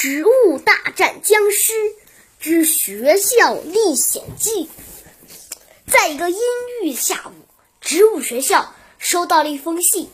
[0.00, 1.74] 植物大战僵尸
[2.38, 4.64] 之学校历险记》。
[5.92, 6.38] 在一个阴
[6.82, 7.32] 郁的下午，
[7.82, 10.08] 植物学校收到了一封信，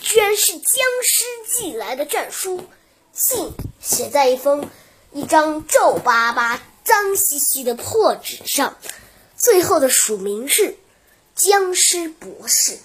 [0.00, 0.64] 居然是僵
[1.04, 2.64] 尸寄来的战书。
[3.12, 4.68] 信写在一封
[5.12, 8.76] 一张皱巴巴、脏兮兮的破纸上，
[9.36, 10.76] 最后的署名是
[11.36, 12.76] “僵尸博士”。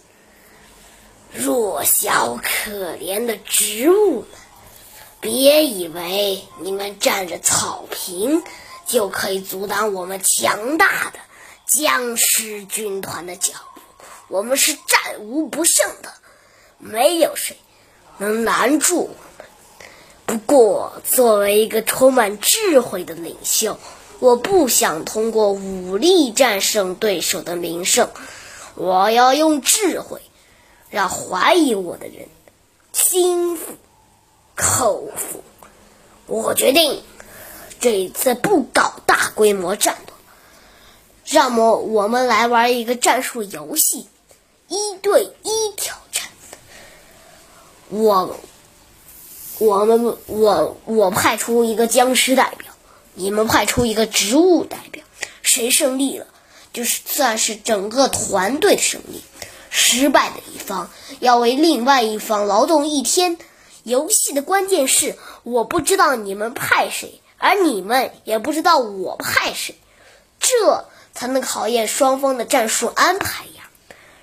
[1.33, 4.27] 弱小可怜的植物们，
[5.23, 8.43] 别以为你们占着草坪
[8.85, 11.19] 就可以阻挡我们强大的
[11.65, 13.81] 僵尸军团的脚步。
[14.27, 16.11] 我们是战无不胜的，
[16.77, 17.55] 没有谁
[18.17, 19.17] 能拦住我们。
[20.25, 23.79] 不过，作为一个充满智慧的领袖，
[24.19, 28.09] 我不想通过武力战胜对手的名声，
[28.75, 30.21] 我要用智慧。
[30.89, 32.27] 让怀疑我的人
[32.91, 33.77] 心服
[34.55, 35.43] 口服。
[36.25, 37.03] 我决定
[37.79, 40.13] 这一次不搞大规模战斗，
[41.25, 44.07] 让么我们来玩一个战术游戏，
[44.69, 46.29] 一对一挑战。
[47.89, 48.39] 我、
[49.59, 52.71] 我们、我、我派出一个僵尸代表，
[53.13, 55.03] 你们派出一个植物代表，
[55.41, 56.25] 谁胜利了，
[56.71, 59.21] 就是算是整个团队的胜利。
[59.69, 63.37] 失败的一方要为另外一方劳动一天。
[63.83, 69.75] 游戏的关键是，我不知道你们派谁，而你们也不知道我派谁，
[70.39, 73.69] 这才能考验双方的战术安排呀。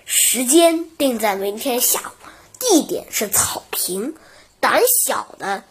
[0.05, 2.27] 时间定在明天下午，
[2.58, 4.14] 地点是草坪。
[4.58, 5.64] 胆小的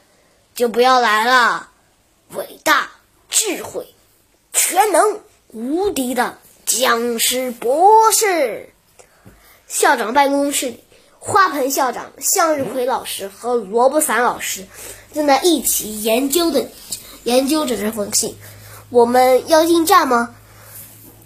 [0.56, 1.70] 就不要来了。
[2.30, 2.90] 伟大、
[3.30, 3.94] 智慧、
[4.54, 8.74] 全能、无敌的僵尸博士。
[9.68, 10.84] 校长办公室里，
[11.20, 14.66] 花盆校长、向日葵老师和萝卜伞老师
[15.14, 16.66] 正在一起研究的
[17.24, 18.38] 研究着这封信。
[18.90, 20.36] 我们要应战吗？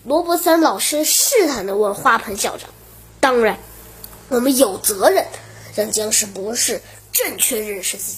[0.04, 2.70] 萝卜伞老师试探地问花盆校长。
[3.20, 3.58] 当然，
[4.30, 5.26] 我们有责任
[5.76, 8.18] 让僵尸博士正确认识自己。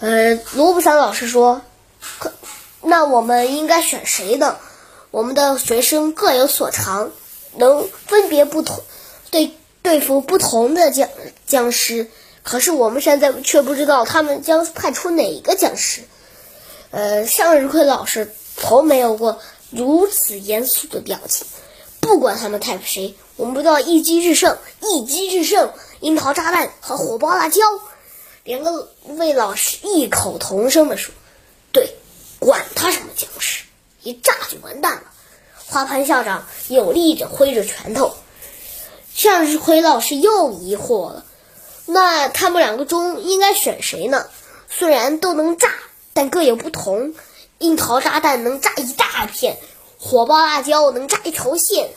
[0.00, 1.62] 呃，萝卜伞老师说
[2.18, 2.32] ：“可
[2.82, 4.58] 那我们应该选谁呢？
[5.10, 7.10] 我们的学生各有所长。”
[7.56, 8.80] 能分别不同
[9.32, 11.08] 对对付不同的僵
[11.46, 12.10] 僵尸，
[12.42, 16.02] 可是我们现在却不知道他们将派出哪个僵尸。
[16.90, 19.40] 呃，向日葵老师从没有过
[19.70, 21.46] 如此严肃的表情。
[22.00, 25.72] 不管他们派谁，我们都要一击制胜，一击制胜！
[26.00, 27.60] 樱桃炸弹和火爆辣椒，
[28.42, 31.12] 两个魏老师异口同声地说
[31.72, 31.94] ：“对，
[32.38, 33.64] 管他什么僵尸，
[34.02, 35.02] 一炸就完蛋了。”
[35.68, 38.16] 花盆校长有力着挥着拳头，
[39.20, 41.26] 向日葵老师又疑惑了：
[41.84, 44.26] 那他们两个中应该选谁呢？
[44.70, 45.68] 虽然都能炸，
[46.14, 47.14] 但各有不同。
[47.58, 49.58] 樱桃炸弹能炸一大片，
[49.98, 51.90] 火爆辣椒能炸一条线。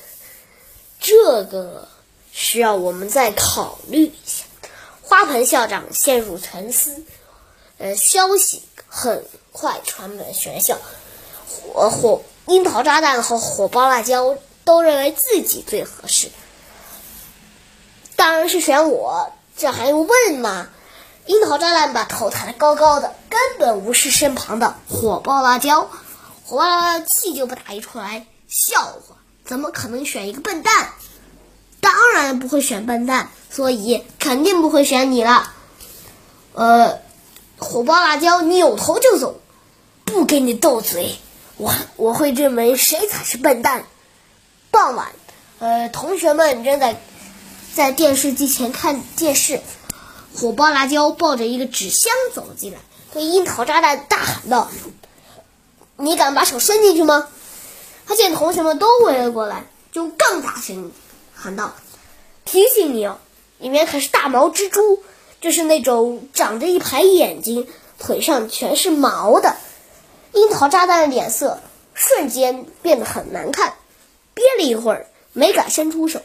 [0.99, 1.87] 这个
[2.33, 4.43] 需要我们再考虑一下。
[5.01, 7.05] 花盆校长陷入沉思。
[7.77, 9.23] 呃，消息很
[9.53, 10.77] 快传满学校，
[11.47, 12.21] 火火。
[12.47, 14.35] 樱桃炸弹和火爆辣椒
[14.65, 16.27] 都认为自己最合适，
[18.23, 20.69] 当然是选我，这还用问吗？
[21.25, 25.89] 樱桃炸弹把头抬得高高的，根本无视身旁的火爆辣椒，
[26.45, 28.25] 火爆辣椒气就不打一出来。
[28.47, 30.91] 笑话，怎么可能选一个笨蛋？
[31.81, 35.51] 当然不会选笨蛋，所以肯定不会选你了。
[36.53, 36.99] 呃，
[37.57, 39.41] 火爆辣椒扭头就走，
[40.05, 41.17] 不跟你斗嘴。
[41.57, 43.83] 我我会认为谁才是笨蛋。
[44.71, 45.09] 傍晚，
[45.59, 47.01] 呃，同学们正在
[47.75, 49.61] 在电视机前看电视。
[50.35, 52.79] 火爆辣椒抱着一个纸箱走了进来，
[53.13, 54.71] 对樱桃炸弹大喊道
[55.97, 57.27] ：“你敢把手伸进去吗？”
[58.07, 60.91] 他见同学们都围了过来，就更大声
[61.35, 61.75] 喊道
[62.45, 63.19] ：“提醒你哦，
[63.59, 65.03] 里面可是大毛蜘蛛，
[65.39, 67.67] 就是那种长着一排眼睛、
[67.99, 69.55] 腿上全是毛的。”
[70.33, 71.61] 樱桃炸弹的脸色
[71.93, 73.75] 瞬间变得很难看，
[74.33, 76.23] 憋了一会儿没敢伸出手。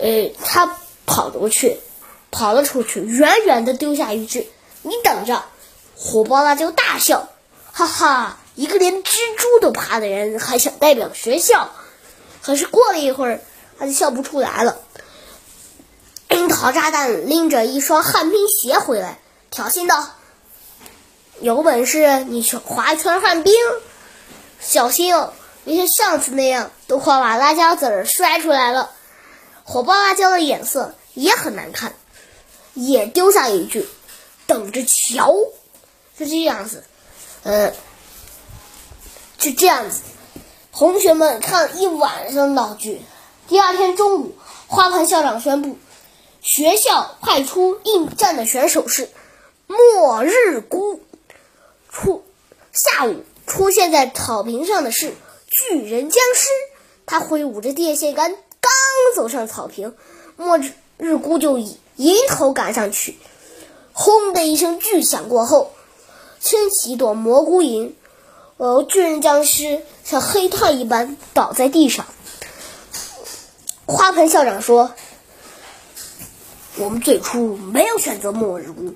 [0.00, 0.76] 呃，他
[1.06, 1.78] 跑了去，
[2.30, 4.48] 跑了出去，远远的丢下一句
[4.82, 5.44] ：“你等着！”
[5.94, 7.28] 火爆辣椒大笑
[7.70, 11.70] ：“哈哈，一个连蜘蛛都怕的人还想代表学校？”
[12.42, 13.40] 可是过了一会儿，
[13.78, 14.78] 他就笑不出来了。
[16.30, 19.18] 樱桃炸弹拎着一双旱冰鞋回来，
[19.50, 20.08] 挑衅道。
[21.40, 23.52] 有本事你去划一圈旱冰，
[24.60, 25.32] 小心哦！
[25.64, 28.90] 别像上次那样，都快把辣椒籽儿摔出来了。
[29.70, 31.94] 火爆辣椒的眼色也很难看，
[32.74, 33.86] 也丢下一句
[34.48, 35.32] ：“等着瞧。”
[36.18, 36.82] 就这样子，
[37.44, 37.72] 呃，
[39.38, 40.00] 就这样子，
[40.72, 43.00] 同学们看了一晚上闹剧。
[43.46, 44.34] 第二天中午，
[44.66, 45.78] 花盆校长宣布，
[46.42, 49.08] 学校派出应战的选手是
[49.68, 51.00] 末日菇。
[51.92, 52.24] 出
[52.72, 55.14] 下午出现在草坪上的是
[55.48, 56.48] 巨人僵尸，
[57.06, 58.34] 他挥舞着电线杆，
[58.90, 59.94] 刚走上草坪，
[60.36, 60.58] 末
[60.98, 63.16] 日菇就迎头赶上去，
[63.92, 65.72] 轰的一声巨响过后。
[66.40, 67.94] 升起一朵蘑菇云，
[68.56, 72.06] 呃，巨人僵尸像黑炭一般倒在地上。
[73.84, 74.94] 花盆校长说
[76.76, 78.94] ：“我们最初没有选择末日菇，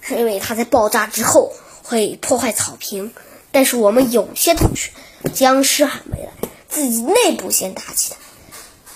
[0.00, 1.52] 是因为它在爆炸之后
[1.82, 3.12] 会破坏草坪。
[3.52, 4.90] 但是我们有些同学，
[5.34, 8.18] 僵尸还没来，自己内部先打起来。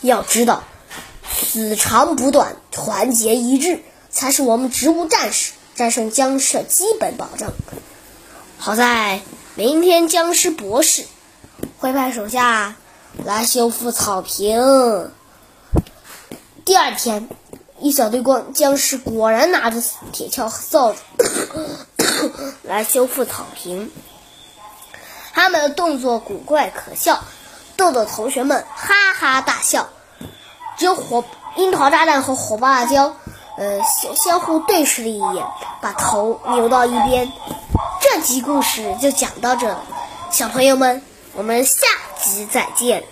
[0.00, 0.64] 要知道，
[1.44, 7.52] 此长补短，团结一致，才是我们植物战士战胜僵尸的基本保障。”
[8.58, 9.20] 好在
[9.54, 11.06] 明天僵尸博士
[11.78, 12.76] 会派手下
[13.24, 15.10] 来修复草坪。
[16.66, 17.28] 第二天，
[17.78, 19.82] 一小队光僵尸果然拿着
[20.12, 20.98] 铁锹和扫帚
[22.62, 23.90] 来修复草坪。
[25.32, 27.24] 他们的动作古怪可笑，
[27.80, 29.88] 逗得同学们哈哈大笑。
[30.76, 31.24] 只有火
[31.56, 33.10] 樱桃炸弹和火爆辣椒，
[33.56, 35.42] 呃，相相互对视了一眼，
[35.80, 37.26] 把头扭到一边。
[38.02, 39.74] 这集故事就讲到这，
[40.30, 41.86] 小朋友们，我们下
[42.22, 43.02] 集再见。